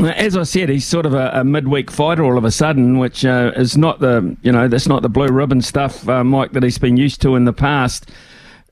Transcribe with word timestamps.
As 0.00 0.36
I 0.36 0.44
said, 0.44 0.68
he's 0.68 0.86
sort 0.86 1.04
of 1.04 1.14
a, 1.14 1.30
a 1.34 1.44
midweek 1.44 1.90
fighter 1.90 2.24
all 2.24 2.38
of 2.38 2.44
a 2.44 2.50
sudden, 2.50 2.98
which 2.98 3.24
uh, 3.24 3.52
is 3.56 3.76
not 3.76 4.00
the 4.00 4.36
you 4.42 4.50
know 4.50 4.66
that's 4.68 4.88
not 4.88 5.02
the 5.02 5.08
blue 5.08 5.28
ribbon 5.28 5.60
stuff, 5.60 6.08
uh, 6.08 6.24
Mike, 6.24 6.52
that 6.52 6.62
he's 6.62 6.78
been 6.78 6.96
used 6.96 7.20
to 7.22 7.36
in 7.36 7.44
the 7.44 7.52
past. 7.52 8.10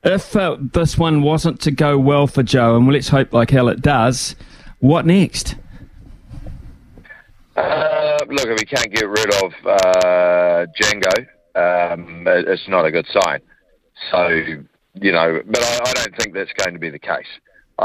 If 0.02 0.34
uh, 0.34 0.56
this 0.58 0.96
one 0.96 1.22
wasn't 1.22 1.60
to 1.60 1.70
go 1.70 1.98
well 1.98 2.26
for 2.26 2.42
Joe, 2.42 2.76
and 2.76 2.90
let's 2.90 3.08
hope 3.08 3.34
like 3.34 3.50
hell 3.50 3.68
it 3.68 3.82
does, 3.82 4.34
what 4.78 5.04
next? 5.04 5.56
Uh, 7.54 8.16
look, 8.28 8.46
if 8.46 8.58
we 8.58 8.64
can't 8.64 8.90
get 8.90 9.06
rid 9.06 9.34
of 9.44 9.52
uh, 9.66 10.66
Django, 10.80 11.26
um, 11.54 12.26
it's 12.26 12.66
not 12.68 12.86
a 12.86 12.90
good 12.90 13.06
sign. 13.12 13.40
So, 14.10 14.28
you 14.94 15.12
know, 15.12 15.42
but 15.44 15.62
I, 15.62 15.90
I 15.90 15.92
don't 15.92 16.16
think 16.16 16.32
that's 16.32 16.52
going 16.54 16.72
to 16.72 16.80
be 16.80 16.88
the 16.88 16.98
case. 16.98 17.26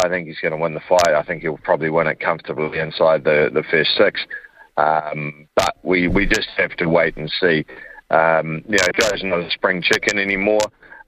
I 0.03 0.09
think 0.09 0.27
he's 0.27 0.39
going 0.39 0.51
to 0.51 0.57
win 0.57 0.73
the 0.73 0.81
fight. 0.81 1.13
I 1.15 1.23
think 1.23 1.41
he'll 1.41 1.57
probably 1.57 1.89
win 1.89 2.07
it 2.07 2.19
comfortably 2.19 2.79
inside 2.79 3.23
the, 3.23 3.49
the 3.53 3.63
first 3.63 3.91
six. 3.97 4.21
Um, 4.77 5.47
but 5.55 5.75
we, 5.83 6.07
we 6.07 6.25
just 6.25 6.49
have 6.57 6.75
to 6.77 6.87
wait 6.87 7.15
and 7.17 7.31
see. 7.39 7.65
Um, 8.09 8.63
you 8.67 8.77
know, 8.77 8.87
Joe's 8.99 9.23
not 9.23 9.39
a 9.39 9.51
spring 9.51 9.81
chicken 9.81 10.19
anymore. 10.19 10.59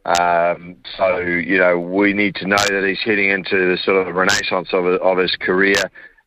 Um, 0.06 0.78
so, 0.98 1.20
you 1.20 1.58
know, 1.58 1.78
we 1.78 2.14
need 2.14 2.36
to 2.36 2.48
know 2.48 2.56
that 2.56 2.86
he's 2.88 3.04
heading 3.04 3.30
into 3.30 3.56
the 3.56 3.78
sort 3.84 4.08
of 4.08 4.16
renaissance 4.16 4.70
of, 4.72 4.86
of 4.86 5.18
his 5.18 5.36
career 5.36 5.76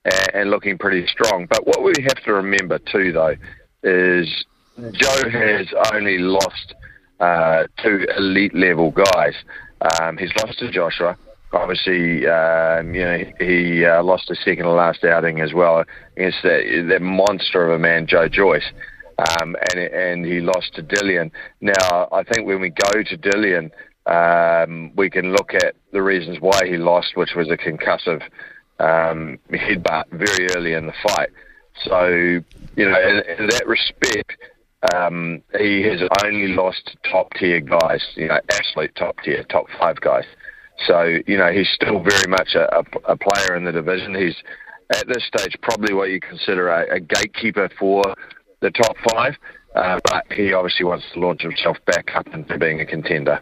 and, 0.04 0.28
and 0.34 0.50
looking 0.50 0.76
pretty 0.76 1.06
strong. 1.06 1.46
But 1.48 1.66
what 1.66 1.82
we 1.82 1.94
have 2.02 2.22
to 2.24 2.34
remember 2.34 2.78
too, 2.78 3.12
though, 3.12 3.36
is 3.82 4.44
Joe 4.92 5.30
has 5.30 5.66
only 5.94 6.18
lost 6.18 6.74
uh, 7.20 7.64
two 7.82 8.06
elite 8.16 8.54
level 8.54 8.90
guys. 8.90 9.34
Um, 10.00 10.18
he's 10.18 10.32
lost 10.42 10.58
to 10.58 10.70
Joshua. 10.70 11.16
Obviously, 11.52 12.26
um, 12.28 12.94
you 12.94 13.04
know 13.04 13.24
he 13.40 13.84
uh, 13.84 14.02
lost 14.02 14.28
his 14.28 14.38
second 14.44 14.64
to 14.64 14.70
last 14.70 15.02
outing 15.04 15.40
as 15.40 15.52
well 15.52 15.84
against 16.16 16.38
that, 16.44 16.86
that 16.88 17.02
monster 17.02 17.64
of 17.66 17.74
a 17.74 17.78
man, 17.78 18.06
Joe 18.06 18.28
Joyce, 18.28 18.70
um, 19.18 19.56
and 19.70 19.80
and 19.80 20.24
he 20.24 20.40
lost 20.40 20.74
to 20.74 20.82
Dillian. 20.82 21.30
Now, 21.60 22.08
I 22.12 22.22
think 22.22 22.46
when 22.46 22.60
we 22.60 22.70
go 22.70 23.02
to 23.02 23.18
Dillian, 23.18 23.70
um, 24.06 24.92
we 24.96 25.10
can 25.10 25.32
look 25.32 25.54
at 25.54 25.74
the 25.92 26.02
reasons 26.02 26.38
why 26.40 26.66
he 26.66 26.76
lost, 26.76 27.16
which 27.16 27.34
was 27.34 27.50
a 27.50 27.56
concussive 27.56 28.22
um, 28.78 29.38
headbutt 29.52 30.04
very 30.10 30.48
early 30.54 30.74
in 30.74 30.86
the 30.86 30.94
fight. 31.02 31.30
So, 31.84 32.08
you 32.76 32.88
know, 32.88 33.00
in, 33.00 33.22
in 33.38 33.46
that 33.48 33.66
respect, 33.66 34.36
um, 34.94 35.42
he 35.58 35.82
has 35.82 36.00
only 36.24 36.48
lost 36.48 36.96
top 37.10 37.32
tier 37.34 37.60
guys, 37.60 38.04
you 38.14 38.28
know, 38.28 38.40
absolute 38.50 38.94
top 38.96 39.16
tier, 39.22 39.44
top 39.44 39.66
five 39.78 40.00
guys. 40.00 40.24
So, 40.86 41.02
you 41.26 41.36
know, 41.36 41.52
he's 41.52 41.68
still 41.74 42.00
very 42.02 42.26
much 42.28 42.54
a, 42.54 42.82
a, 43.04 43.16
player 43.16 43.54
in 43.56 43.64
the 43.64 43.72
division. 43.72 44.14
He's 44.14 44.36
at 44.94 45.06
this 45.06 45.26
stage 45.26 45.56
probably 45.62 45.94
what 45.94 46.10
you 46.10 46.20
consider 46.20 46.68
a, 46.68 46.96
a 46.96 47.00
gatekeeper 47.00 47.68
for 47.78 48.02
the 48.60 48.70
top 48.70 48.96
five, 49.12 49.34
uh, 49.74 50.00
but 50.10 50.24
he 50.32 50.52
obviously 50.52 50.86
wants 50.86 51.04
to 51.12 51.20
launch 51.20 51.42
himself 51.42 51.76
back 51.86 52.10
up 52.14 52.26
into 52.28 52.58
being 52.58 52.80
a 52.80 52.86
contender. 52.86 53.40